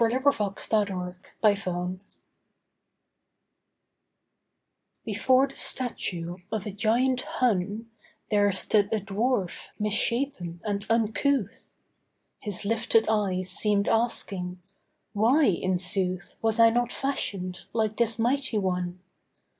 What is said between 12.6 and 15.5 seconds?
lifted eyes seemed asking: 'Why,